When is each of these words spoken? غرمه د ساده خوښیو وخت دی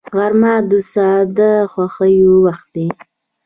غرمه 0.13 0.53
د 0.69 0.71
ساده 0.91 1.51
خوښیو 1.71 2.33
وخت 2.45 2.67
دی 2.75 2.87